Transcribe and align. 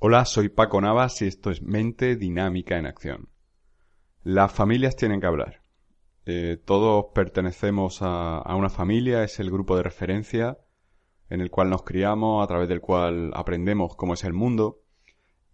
Hola, 0.00 0.24
soy 0.26 0.48
Paco 0.48 0.80
Navas 0.80 1.20
y 1.22 1.26
esto 1.26 1.50
es 1.50 1.60
Mente 1.60 2.14
Dinámica 2.14 2.78
en 2.78 2.86
Acción. 2.86 3.30
Las 4.22 4.52
familias 4.52 4.94
tienen 4.94 5.20
que 5.20 5.26
hablar. 5.26 5.64
Eh, 6.24 6.56
todos 6.64 7.06
pertenecemos 7.12 7.98
a, 8.02 8.54
una 8.54 8.68
familia, 8.68 9.24
es 9.24 9.40
el 9.40 9.50
grupo 9.50 9.76
de 9.76 9.82
referencia 9.82 10.56
en 11.30 11.40
el 11.40 11.50
cual 11.50 11.70
nos 11.70 11.82
criamos, 11.82 12.44
a 12.44 12.46
través 12.46 12.68
del 12.68 12.80
cual 12.80 13.32
aprendemos 13.34 13.96
cómo 13.96 14.14
es 14.14 14.22
el 14.22 14.34
mundo. 14.34 14.82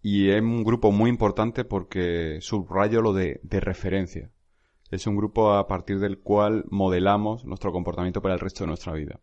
Y 0.03 0.29
es 0.29 0.43
un 0.43 0.63
grupo 0.63 0.91
muy 0.91 1.09
importante 1.09 1.65
porque 1.65 2.37
subrayo 2.39 3.01
lo 3.01 3.13
de, 3.13 3.39
de 3.41 3.59
referencia. 3.59 4.29
Es 4.91 5.07
un 5.07 5.15
grupo 5.15 5.53
a 5.53 5.65
partir 5.65 5.97
del 5.97 6.19
cual 6.19 6.65
modelamos 6.69 7.45
nuestro 7.45 7.71
comportamiento 7.71 8.21
para 8.21 8.35
el 8.35 8.39
resto 8.39 8.63
de 8.63 8.67
nuestra 8.67 8.93
vida. 8.93 9.21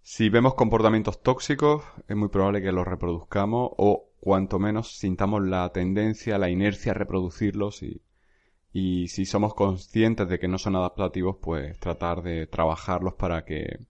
Si 0.00 0.30
vemos 0.30 0.54
comportamientos 0.54 1.22
tóxicos, 1.22 1.84
es 2.08 2.16
muy 2.16 2.28
probable 2.28 2.62
que 2.62 2.72
los 2.72 2.86
reproduzcamos 2.86 3.72
o 3.76 4.11
cuanto 4.22 4.60
menos 4.60 4.98
sintamos 4.98 5.42
la 5.42 5.68
tendencia, 5.72 6.38
la 6.38 6.48
inercia 6.48 6.92
a 6.92 6.94
reproducirlos 6.94 7.82
y, 7.82 9.08
si 9.08 9.26
somos 9.26 9.52
conscientes 9.52 10.28
de 10.28 10.38
que 10.38 10.46
no 10.46 10.58
son 10.58 10.76
adaptativos, 10.76 11.38
pues 11.42 11.76
tratar 11.80 12.22
de 12.22 12.46
trabajarlos 12.46 13.14
para 13.14 13.44
que 13.44 13.80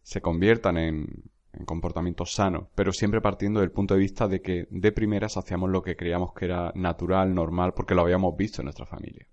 se 0.00 0.20
conviertan 0.20 0.78
en, 0.78 1.24
en 1.52 1.64
comportamientos 1.64 2.34
sanos, 2.34 2.68
pero 2.76 2.92
siempre 2.92 3.20
partiendo 3.20 3.58
del 3.58 3.72
punto 3.72 3.94
de 3.94 4.00
vista 4.00 4.28
de 4.28 4.42
que 4.42 4.68
de 4.70 4.92
primeras 4.92 5.36
hacíamos 5.36 5.68
lo 5.70 5.82
que 5.82 5.96
creíamos 5.96 6.34
que 6.34 6.44
era 6.44 6.70
natural, 6.76 7.34
normal, 7.34 7.74
porque 7.74 7.96
lo 7.96 8.02
habíamos 8.02 8.36
visto 8.36 8.62
en 8.62 8.66
nuestra 8.66 8.86
familia. 8.86 9.26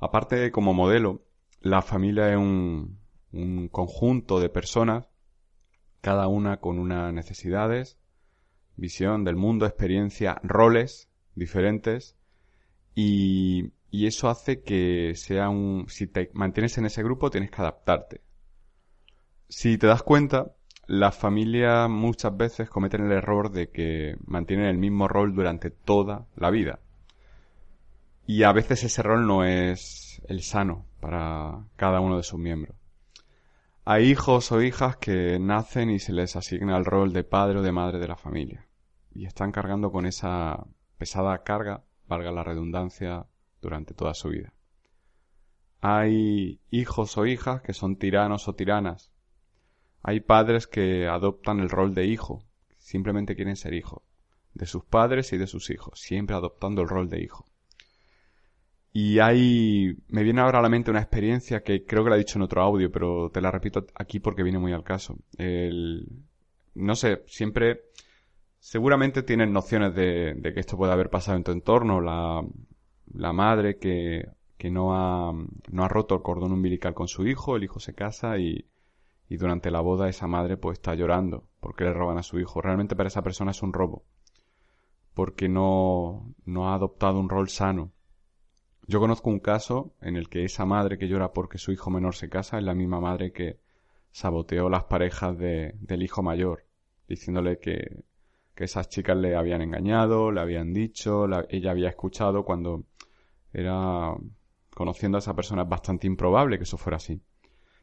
Aparte, 0.00 0.52
como 0.52 0.74
modelo, 0.74 1.22
la 1.62 1.80
familia 1.80 2.30
es 2.30 2.36
un 2.36 3.68
conjunto 3.72 4.38
de 4.38 4.50
personas, 4.50 5.08
cada 6.02 6.28
una 6.28 6.58
con 6.58 6.78
unas 6.78 7.14
necesidades, 7.14 7.99
visión 8.80 9.22
del 9.24 9.36
mundo, 9.36 9.66
experiencia, 9.66 10.40
roles 10.42 11.08
diferentes 11.34 12.16
y, 12.94 13.72
y 13.90 14.06
eso 14.06 14.28
hace 14.28 14.62
que 14.62 15.14
sea 15.16 15.48
un... 15.48 15.86
Si 15.88 16.06
te 16.06 16.30
mantienes 16.34 16.78
en 16.78 16.86
ese 16.86 17.02
grupo 17.02 17.30
tienes 17.30 17.50
que 17.50 17.60
adaptarte. 17.60 18.22
Si 19.48 19.78
te 19.78 19.86
das 19.88 20.02
cuenta, 20.02 20.52
las 20.86 21.16
familias 21.16 21.90
muchas 21.90 22.36
veces 22.36 22.70
cometen 22.70 23.06
el 23.06 23.12
error 23.12 23.50
de 23.50 23.70
que 23.70 24.16
mantienen 24.24 24.66
el 24.66 24.78
mismo 24.78 25.08
rol 25.08 25.34
durante 25.34 25.70
toda 25.70 26.26
la 26.36 26.50
vida. 26.50 26.78
Y 28.26 28.44
a 28.44 28.52
veces 28.52 28.84
ese 28.84 29.02
rol 29.02 29.26
no 29.26 29.44
es 29.44 30.22
el 30.28 30.42
sano 30.42 30.86
para 31.00 31.64
cada 31.74 32.00
uno 32.00 32.16
de 32.16 32.22
sus 32.22 32.38
miembros. 32.38 32.76
Hay 33.84 34.08
hijos 34.08 34.52
o 34.52 34.62
hijas 34.62 34.96
que 34.98 35.38
nacen 35.40 35.90
y 35.90 35.98
se 35.98 36.12
les 36.12 36.36
asigna 36.36 36.76
el 36.76 36.84
rol 36.84 37.12
de 37.12 37.24
padre 37.24 37.58
o 37.58 37.62
de 37.62 37.72
madre 37.72 37.98
de 37.98 38.06
la 38.06 38.16
familia 38.16 38.69
y 39.12 39.26
están 39.26 39.52
cargando 39.52 39.90
con 39.90 40.06
esa 40.06 40.66
pesada 40.98 41.42
carga, 41.42 41.82
valga 42.06 42.32
la 42.32 42.44
redundancia, 42.44 43.26
durante 43.60 43.94
toda 43.94 44.14
su 44.14 44.28
vida. 44.30 44.52
Hay 45.80 46.60
hijos 46.70 47.16
o 47.16 47.26
hijas 47.26 47.62
que 47.62 47.72
son 47.72 47.96
tiranos 47.96 48.48
o 48.48 48.54
tiranas. 48.54 49.10
Hay 50.02 50.20
padres 50.20 50.66
que 50.66 51.06
adoptan 51.06 51.60
el 51.60 51.70
rol 51.70 51.94
de 51.94 52.06
hijo, 52.06 52.44
simplemente 52.78 53.36
quieren 53.36 53.56
ser 53.56 53.74
hijos, 53.74 54.02
de 54.54 54.66
sus 54.66 54.84
padres 54.84 55.32
y 55.32 55.38
de 55.38 55.46
sus 55.46 55.70
hijos, 55.70 56.00
siempre 56.00 56.36
adoptando 56.36 56.82
el 56.82 56.88
rol 56.88 57.08
de 57.08 57.22
hijo. 57.22 57.46
Y 58.92 59.20
hay, 59.20 59.96
me 60.08 60.24
viene 60.24 60.40
ahora 60.40 60.58
a 60.58 60.62
la 60.62 60.68
mente 60.68 60.90
una 60.90 61.00
experiencia 61.00 61.62
que 61.62 61.84
creo 61.84 62.02
que 62.02 62.10
la 62.10 62.16
he 62.16 62.20
dicho 62.20 62.38
en 62.38 62.42
otro 62.42 62.62
audio, 62.62 62.90
pero 62.90 63.30
te 63.30 63.40
la 63.40 63.50
repito 63.50 63.86
aquí 63.94 64.18
porque 64.18 64.42
viene 64.42 64.58
muy 64.58 64.72
al 64.72 64.82
caso. 64.82 65.16
El, 65.38 66.08
no 66.74 66.96
sé, 66.96 67.22
siempre 67.26 67.84
Seguramente 68.60 69.22
tienes 69.22 69.48
nociones 69.48 69.94
de, 69.94 70.38
que 70.54 70.60
esto 70.60 70.76
puede 70.76 70.92
haber 70.92 71.10
pasado 71.10 71.36
en 71.36 71.44
tu 71.44 71.50
entorno. 71.50 72.00
La, 72.00 72.44
la 73.12 73.32
madre 73.32 73.78
que, 73.78 74.28
que 74.58 74.70
no, 74.70 74.94
ha, 74.94 75.32
no 75.32 75.84
ha 75.84 75.88
roto 75.88 76.14
el 76.14 76.22
cordón 76.22 76.52
umbilical 76.52 76.94
con 76.94 77.08
su 77.08 77.26
hijo, 77.26 77.56
el 77.56 77.64
hijo 77.64 77.80
se 77.80 77.94
casa 77.94 78.38
y, 78.38 78.66
y 79.28 79.36
durante 79.38 79.70
la 79.70 79.80
boda 79.80 80.08
esa 80.08 80.26
madre 80.26 80.56
pues 80.58 80.78
está 80.78 80.94
llorando 80.94 81.48
porque 81.60 81.84
le 81.84 81.92
roban 81.94 82.18
a 82.18 82.22
su 82.22 82.38
hijo. 82.38 82.60
Realmente 82.60 82.94
para 82.94 83.08
esa 83.08 83.22
persona 83.22 83.50
es 83.50 83.62
un 83.62 83.72
robo 83.72 84.04
porque 85.14 85.48
no, 85.48 86.34
no 86.44 86.68
ha 86.68 86.74
adoptado 86.74 87.18
un 87.18 87.28
rol 87.28 87.48
sano. 87.48 87.92
Yo 88.86 89.00
conozco 89.00 89.30
un 89.30 89.40
caso 89.40 89.94
en 90.00 90.16
el 90.16 90.28
que 90.28 90.44
esa 90.44 90.64
madre 90.64 90.98
que 90.98 91.08
llora 91.08 91.32
porque 91.32 91.58
su 91.58 91.72
hijo 91.72 91.90
menor 91.90 92.14
se 92.14 92.28
casa 92.28 92.58
es 92.58 92.64
la 92.64 92.74
misma 92.74 93.00
madre 93.00 93.32
que 93.32 93.58
saboteó 94.12 94.68
las 94.68 94.84
parejas 94.84 95.38
de, 95.38 95.74
del 95.80 96.02
hijo 96.02 96.22
mayor, 96.22 96.64
diciéndole 97.08 97.58
que 97.58 98.02
que 98.60 98.64
esas 98.64 98.90
chicas 98.90 99.16
le 99.16 99.36
habían 99.36 99.62
engañado, 99.62 100.30
le 100.30 100.38
habían 100.38 100.74
dicho, 100.74 101.24
ella 101.48 101.70
había 101.70 101.88
escuchado 101.88 102.44
cuando 102.44 102.84
era 103.54 104.14
conociendo 104.74 105.16
a 105.16 105.20
esa 105.20 105.34
persona 105.34 105.62
es 105.62 105.68
bastante 105.70 106.06
improbable 106.06 106.58
que 106.58 106.64
eso 106.64 106.76
fuera 106.76 106.98
así. 106.98 107.22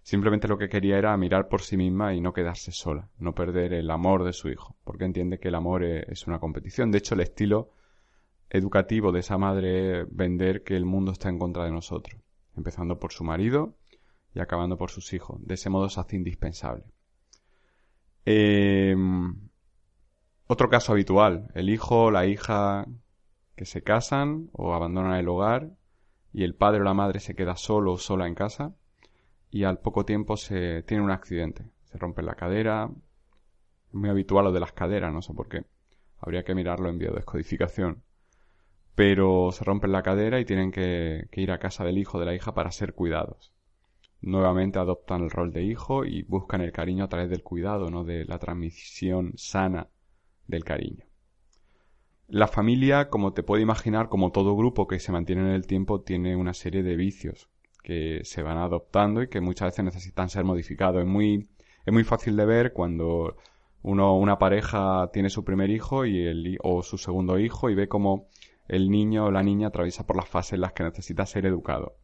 Simplemente 0.03 0.47
lo 0.47 0.55
que 0.55 0.69
quería 0.69 0.99
era 0.99 1.17
mirar 1.17 1.47
por 1.47 1.61
sí 1.63 1.77
misma 1.77 2.13
y 2.13 2.21
no 2.21 2.31
quedarse 2.31 2.71
sola, 2.71 3.09
no 3.17 3.33
perder 3.33 3.73
el 3.73 3.89
amor 3.89 4.23
de 4.23 4.33
su 4.33 4.49
hijo, 4.49 4.75
porque 4.83 5.05
entiende 5.05 5.39
que 5.39 5.47
el 5.47 5.55
amor 5.55 5.83
e, 5.83 6.05
es 6.11 6.27
una 6.27 6.37
competición. 6.37 6.91
De 6.91 6.99
hecho, 6.99 7.15
el 7.15 7.21
estilo 7.21 7.71
educativo 8.47 9.11
de 9.11 9.21
esa 9.21 9.39
madre 9.39 10.01
es 10.01 10.07
vender 10.11 10.63
que 10.63 10.75
el 10.75 10.85
mundo 10.85 11.11
está 11.11 11.29
en 11.29 11.39
contra 11.39 11.65
de 11.65 11.71
nosotros, 11.71 12.21
empezando 12.55 12.99
por 12.99 13.11
su 13.11 13.23
marido 13.23 13.73
y 14.35 14.41
acabando 14.41 14.77
por 14.77 14.91
sus 14.91 15.11
hijos. 15.13 15.39
De 15.43 15.55
ese 15.55 15.71
modo 15.71 15.89
se 15.89 15.99
hace 15.99 16.17
indispensable. 16.17 16.83
Eh, 18.25 18.95
otro 20.47 20.69
caso 20.69 20.93
habitual, 20.93 21.51
el 21.55 21.69
hijo 21.69 22.05
o 22.05 22.11
la 22.11 22.25
hija 22.25 22.85
que 23.55 23.65
se 23.65 23.83
casan 23.83 24.49
o 24.53 24.73
abandonan 24.73 25.15
el 25.15 25.27
hogar 25.27 25.71
y 26.31 26.43
el 26.43 26.55
padre 26.55 26.81
o 26.81 26.83
la 26.83 26.93
madre 26.93 27.19
se 27.19 27.35
queda 27.35 27.57
solo 27.57 27.93
o 27.93 27.97
sola 27.97 28.27
en 28.27 28.35
casa 28.35 28.73
y 29.51 29.65
al 29.65 29.79
poco 29.79 30.05
tiempo 30.05 30.37
se 30.37 30.83
tiene 30.83 31.03
un 31.03 31.11
accidente, 31.11 31.65
se 31.83 31.97
rompe 31.97 32.21
la 32.21 32.35
cadera, 32.35 32.89
es 33.89 33.93
muy 33.93 34.09
habitual 34.09 34.45
lo 34.45 34.51
de 34.53 34.61
las 34.61 34.71
caderas, 34.71 35.13
no 35.13 35.21
sé 35.21 35.33
por 35.33 35.49
qué, 35.49 35.65
habría 36.19 36.43
que 36.43 36.55
mirarlo 36.55 36.87
en 36.89 36.97
biodescodificación, 36.97 38.03
pero 38.95 39.51
se 39.51 39.65
rompe 39.65 39.87
la 39.87 40.01
cadera 40.01 40.39
y 40.39 40.45
tienen 40.45 40.71
que 40.71 41.27
ir 41.33 41.51
a 41.51 41.59
casa 41.59 41.83
del 41.83 41.97
hijo 41.97 42.17
o 42.17 42.19
de 42.21 42.25
la 42.25 42.35
hija 42.35 42.53
para 42.53 42.71
ser 42.71 42.93
cuidados. 42.93 43.53
Nuevamente 44.21 44.79
adoptan 44.79 45.23
el 45.23 45.29
rol 45.29 45.51
de 45.51 45.63
hijo 45.63 46.05
y 46.05 46.23
buscan 46.23 46.61
el 46.61 46.71
cariño 46.71 47.03
a 47.03 47.09
través 47.09 47.29
del 47.29 47.43
cuidado, 47.43 47.89
no 47.91 48.03
de 48.03 48.25
la 48.25 48.39
transmisión 48.39 49.33
sana 49.35 49.89
del 50.47 50.63
cariño. 50.63 51.05
La 52.27 52.47
familia, 52.47 53.09
como 53.09 53.33
te 53.33 53.43
puedo 53.43 53.61
imaginar, 53.61 54.09
como 54.09 54.31
todo 54.31 54.55
grupo 54.55 54.87
que 54.87 54.99
se 54.99 55.11
mantiene 55.11 55.43
en 55.43 55.51
el 55.51 55.65
tiempo, 55.65 56.01
tiene 56.01 56.35
una 56.35 56.53
serie 56.53 56.83
de 56.83 56.97
vicios 56.97 57.49
que 57.83 58.19
se 58.25 58.43
van 58.43 58.57
adoptando 58.57 59.21
y 59.23 59.29
que 59.29 59.39
muchas 59.39 59.67
veces 59.67 59.85
necesitan 59.85 60.29
ser 60.29 60.43
modificados. 60.43 61.01
Es 61.01 61.07
muy, 61.07 61.47
es 61.85 61.93
muy 61.93 62.03
fácil 62.03 62.35
de 62.35 62.45
ver 62.45 62.73
cuando 62.73 63.37
uno, 63.81 64.17
una 64.17 64.37
pareja 64.37 65.09
tiene 65.13 65.29
su 65.29 65.45
primer 65.45 65.69
hijo 65.69 66.05
y 66.05 66.25
el, 66.25 66.57
o 66.63 66.83
su 66.83 66.97
segundo 66.97 67.39
hijo 67.39 67.69
y 67.69 67.75
ve 67.75 67.87
como 67.87 68.27
el 68.67 68.89
niño 68.89 69.27
o 69.27 69.31
la 69.31 69.43
niña 69.43 69.67
atraviesa 69.67 70.05
por 70.05 70.17
las 70.17 70.27
fases 70.27 70.53
en 70.53 70.61
las 70.61 70.73
que 70.73 70.83
necesita 70.83 71.25
ser 71.25 71.45
educado. 71.45 71.95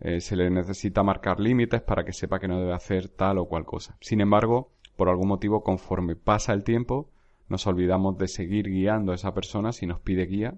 Eh, 0.00 0.20
se 0.20 0.36
le 0.36 0.50
necesita 0.50 1.02
marcar 1.02 1.40
límites 1.40 1.80
para 1.80 2.04
que 2.04 2.12
sepa 2.12 2.38
que 2.38 2.48
no 2.48 2.60
debe 2.60 2.74
hacer 2.74 3.08
tal 3.08 3.38
o 3.38 3.46
cual 3.46 3.64
cosa. 3.64 3.96
Sin 4.00 4.20
embargo, 4.20 4.72
por 4.96 5.08
algún 5.08 5.28
motivo, 5.28 5.62
conforme 5.62 6.16
pasa 6.16 6.52
el 6.52 6.64
tiempo, 6.64 7.08
nos 7.48 7.66
olvidamos 7.66 8.16
de 8.18 8.28
seguir 8.28 8.68
guiando 8.68 9.12
a 9.12 9.14
esa 9.14 9.34
persona 9.34 9.72
si 9.72 9.86
nos 9.86 10.00
pide 10.00 10.26
guía. 10.26 10.54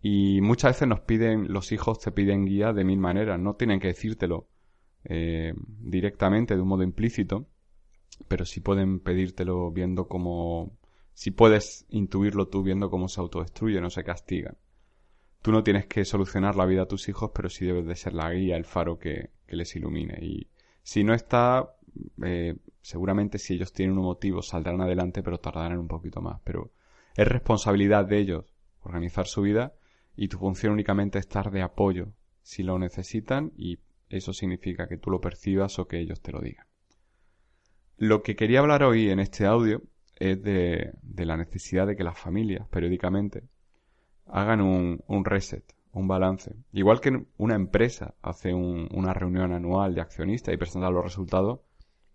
Y 0.00 0.40
muchas 0.40 0.72
veces 0.72 0.88
nos 0.88 1.00
piden, 1.00 1.52
los 1.52 1.70
hijos 1.70 2.00
te 2.00 2.10
piden 2.10 2.44
guía 2.44 2.72
de 2.72 2.84
mil 2.84 2.98
maneras, 2.98 3.38
no 3.38 3.54
tienen 3.54 3.78
que 3.78 3.88
decírtelo 3.88 4.48
eh, 5.04 5.54
directamente, 5.56 6.56
de 6.56 6.62
un 6.62 6.68
modo 6.68 6.82
implícito, 6.82 7.46
pero 8.26 8.44
sí 8.44 8.60
pueden 8.60 8.98
pedírtelo 8.98 9.70
viendo 9.70 10.08
cómo, 10.08 10.76
si 11.14 11.30
puedes 11.30 11.86
intuirlo 11.88 12.48
tú 12.48 12.62
viendo 12.62 12.90
cómo 12.90 13.08
se 13.08 13.20
autodestruye, 13.20 13.80
no 13.80 13.90
se 13.90 14.02
castiga. 14.02 14.56
Tú 15.40 15.52
no 15.52 15.62
tienes 15.62 15.86
que 15.86 16.04
solucionar 16.04 16.56
la 16.56 16.66
vida 16.66 16.82
a 16.82 16.88
tus 16.88 17.08
hijos, 17.08 17.30
pero 17.34 17.48
sí 17.48 17.64
debes 17.64 17.86
de 17.86 17.96
ser 17.96 18.12
la 18.12 18.32
guía, 18.32 18.56
el 18.56 18.64
faro 18.64 18.98
que, 18.98 19.30
que 19.46 19.56
les 19.56 19.74
ilumine. 19.76 20.18
Y 20.20 20.48
si 20.82 21.04
no 21.04 21.14
está, 21.14 21.76
eh, 22.24 22.56
seguramente 22.82 23.38
si 23.38 23.54
ellos 23.54 23.72
tienen 23.72 23.96
un 23.96 24.04
motivo 24.04 24.42
saldrán 24.42 24.80
adelante, 24.80 25.22
pero 25.22 25.38
tardarán 25.38 25.78
un 25.78 25.88
poquito 25.88 26.20
más. 26.20 26.40
Pero 26.44 26.72
es 27.16 27.26
responsabilidad 27.26 28.04
de 28.04 28.18
ellos 28.18 28.44
organizar 28.82 29.26
su 29.26 29.42
vida 29.42 29.72
y 30.16 30.28
tu 30.28 30.38
función 30.38 30.72
únicamente 30.72 31.18
es 31.18 31.24
estar 31.24 31.50
de 31.50 31.62
apoyo 31.62 32.12
si 32.42 32.62
lo 32.62 32.78
necesitan 32.78 33.52
y 33.56 33.78
eso 34.08 34.32
significa 34.32 34.88
que 34.88 34.98
tú 34.98 35.10
lo 35.10 35.20
percibas 35.20 35.78
o 35.78 35.86
que 35.86 35.98
ellos 35.98 36.20
te 36.20 36.32
lo 36.32 36.40
digan. 36.40 36.66
Lo 37.96 38.22
que 38.22 38.36
quería 38.36 38.60
hablar 38.60 38.82
hoy 38.82 39.10
en 39.10 39.20
este 39.20 39.46
audio 39.46 39.82
es 40.16 40.42
de, 40.42 40.92
la 41.16 41.36
necesidad 41.36 41.86
de 41.86 41.96
que 41.96 42.04
las 42.04 42.18
familias 42.18 42.68
periódicamente 42.68 43.44
hagan 44.26 44.60
un, 44.60 45.24
reset, 45.24 45.64
un 45.92 46.08
balance. 46.08 46.54
Igual 46.72 47.00
que 47.00 47.26
una 47.38 47.54
empresa 47.54 48.14
hace 48.22 48.52
una 48.52 49.14
reunión 49.14 49.52
anual 49.52 49.94
de 49.94 50.00
accionistas 50.00 50.54
y 50.54 50.58
presenta 50.58 50.90
los 50.90 51.04
resultados, 51.04 51.60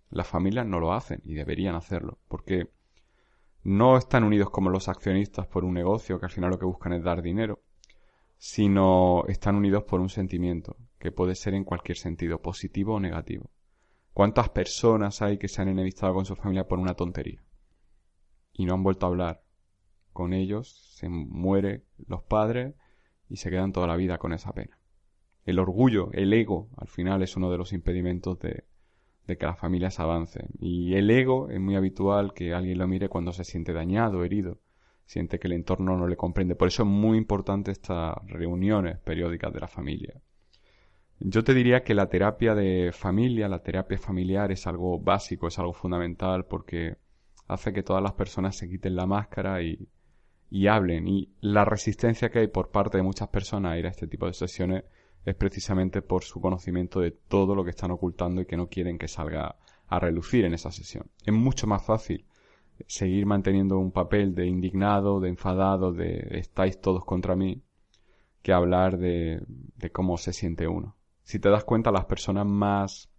las 0.09 0.27
familias 0.27 0.65
no 0.65 0.80
lo 0.80 0.94
hacen 0.94 1.21
y 1.25 1.33
deberían 1.33 1.75
hacerlo, 1.75 2.18
porque 2.27 2.69
no 3.63 3.98
están 3.98 4.24
unidos 4.24 4.50
como 4.50 4.69
los 4.69 4.88
accionistas 4.88 5.48
por 5.48 5.65
un 5.65 5.74
negocio 5.74 6.19
que 6.19 6.25
al 6.25 6.31
final 6.31 6.51
lo 6.51 6.59
que 6.59 6.65
buscan 6.65 6.94
es 6.94 7.04
dar 7.04 7.21
dinero, 7.21 7.62
sino 8.38 9.25
están 9.27 9.56
unidos 9.56 9.83
por 9.83 10.00
un 10.00 10.09
sentimiento, 10.09 10.77
que 11.00 11.12
puede 11.12 11.36
ser 11.36 11.54
en 11.54 11.63
cualquier 11.63 11.98
sentido, 11.98 12.42
positivo 12.42 12.95
o 12.95 13.00
negativo. 13.00 13.50
¿Cuántas 14.13 14.50
personas 14.50 15.21
hay 15.21 15.38
que 15.38 15.48
se 15.48 15.62
han 15.62 15.68
enemistado 15.68 16.13
con 16.13 16.25
su 16.25 16.36
familia 16.36 16.68
por 16.68 16.80
una 16.80 16.95
tontería? 16.95 17.44
Y 18.54 18.65
no 18.65 18.74
han 18.74 18.83
vuelto 18.83 19.06
a 19.06 19.09
hablar 19.09 19.44
con 20.13 20.33
ellos, 20.33 20.95
se 20.95 21.09
mueren 21.09 21.83
los 22.07 22.24
padres 22.24 22.74
y 23.30 23.38
se 23.38 23.50
quedan 23.50 23.74
toda 23.74 23.88
la 23.88 23.95
vida 23.95 24.18
con 24.18 24.33
esa 24.33 24.54
pena. 24.54 24.80
El 25.44 25.59
orgullo, 25.59 26.09
el 26.13 26.33
ego, 26.33 26.69
al 26.77 26.88
final 26.88 27.21
es 27.21 27.38
uno 27.38 27.51
de 27.51 27.57
los 27.57 27.74
impedimentos 27.74 28.39
de, 28.39 28.65
de 29.27 29.38
que 29.38 29.45
las 29.45 29.59
familias 29.59 30.00
avancen. 30.00 30.47
Y 30.59 30.95
el 30.95 31.09
ego 31.12 31.50
es 31.50 31.59
muy 31.59 31.75
habitual 31.75 32.33
que 32.33 32.53
alguien 32.53 32.77
lo 32.77 32.88
mire 32.88 33.09
cuando 33.09 33.33
se 33.33 33.44
siente 33.44 33.74
dañado, 33.74 34.24
herido, 34.24 34.59
siente 35.06 35.38
que 35.38 35.47
el 35.47 35.53
entorno 35.53 35.97
no 35.97 36.07
le 36.07 36.15
comprende. 36.15 36.56
Por 36.56 36.69
eso 36.69 36.83
es 36.83 36.89
muy 36.89 37.18
importante 37.18 37.71
estas 37.71 38.15
reuniones 38.25 38.97
periódicas 39.00 39.53
de 39.53 39.59
la 39.59 39.68
familia. 39.68 40.13
Yo 41.19 41.44
te 41.44 41.53
diría 41.53 41.83
que 41.83 41.94
la 41.94 42.07
terapia 42.07 42.56
de 42.56 42.91
familia, 42.94 43.50
la 43.50 43.63
terapia 43.63 43.97
familiar 43.97 44.51
es 44.51 44.65
algo 44.65 45.00
básico, 45.00 45.47
es 45.47 45.59
algo 45.59 45.73
fundamental 45.73 46.45
porque 46.45 46.97
hace 47.47 47.73
que 47.73 47.83
todas 47.83 48.03
las 48.03 48.13
personas 48.13 48.56
se 48.56 48.69
quiten 48.69 48.95
la 48.95 49.07
máscara 49.07 49.62
y, 49.62 49.89
y 50.50 50.68
hablen. 50.68 51.07
Y 51.07 51.33
la 51.41 51.65
resistencia 51.65 52.30
que 52.30 52.39
hay 52.39 52.47
por 52.47 52.69
parte 52.69 52.97
de 52.97 53.03
muchas 53.03 53.27
personas 53.27 53.73
a 53.73 53.77
ir 53.77 53.88
a 53.88 53.89
este 53.89 54.07
tipo 54.07 54.27
de 54.27 54.33
sesiones 54.33 54.83
es 55.27 55.35
precisamente 55.35 56.01
por 56.01 56.24
su 56.24 56.39
conocimiento 56.39 57.01
de 57.01 57.12
todo 57.12 57.53
lo 57.53 57.65
que 57.65 57.71
están 57.71 57.91
ocultando 57.91 58.39
y 58.39 58.45
que 58.45 58.56
no 58.56 58.69
quieren 58.69 58.97
que 58.97 59.09
salga 59.09 59.57
a 59.88 60.00
relucir 60.00 60.45
en 60.45 60.53
esa 60.53 60.71
sesión. 60.71 61.12
Es 61.25 61.33
mucho 61.33 61.68
más 61.68 61.83
fácil 61.83 62.25
seguir 62.88 63.25
manteniendo 63.25 63.77
un 63.77 63.91
papel 63.91 64.33
de 64.33 64.47
indignado, 64.47 65.19
de 65.19 65.27
enfadado, 65.27 65.91
de 65.91 66.29
estáis 66.39 66.79
todos 66.79 67.03
contra 67.03 67.35
mí, 67.35 67.62
que 68.41 68.53
hablar 68.53 68.97
de, 69.00 69.44
de 69.75 69.89
cómo 69.89 70.15
se 70.18 70.31
siente 70.31 70.65
uno. 70.69 70.95
Si 71.24 71.39
te 71.39 71.50
das 71.50 71.65
cuenta, 71.65 71.91
las 71.91 72.06
personas 72.06 72.45
más 72.45 73.09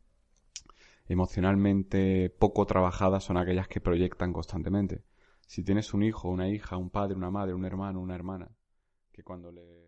emocionalmente 1.09 2.31
poco 2.31 2.65
trabajadas 2.65 3.23
son 3.23 3.37
aquellas 3.37 3.69
que 3.69 3.83
proyectan 3.83 4.33
constantemente. 4.33 5.05
Si 5.47 5.63
tienes 5.63 5.93
un 5.93 6.03
hijo, 6.03 6.31
una 6.31 6.49
hija, 6.49 6.79
un 6.79 6.89
padre, 6.89 7.17
una 7.17 7.31
madre, 7.31 7.53
un 7.53 7.67
hermano, 7.67 8.01
una 8.01 8.15
hermana, 8.15 8.51
que 9.13 9.23
cuando 9.23 9.53
le 9.53 9.88